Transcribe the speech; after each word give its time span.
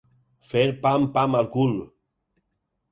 Fer 0.53 0.63
pam 0.85 1.03
pam 1.19 1.39
al 1.41 1.51
cul. 1.57 1.75